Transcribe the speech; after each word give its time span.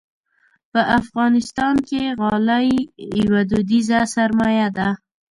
په 0.71 0.81
افغانستان 0.99 1.75
کې 1.87 2.01
غالۍ 2.19 2.69
یوه 3.21 3.41
دودیزه 3.51 3.99
سرمایه 4.15 4.67
ده. 4.77 4.89